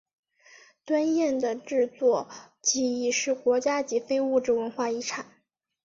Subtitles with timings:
[0.83, 2.27] 端砚的制作
[2.59, 5.27] 技艺是国家级非物质文化遗产。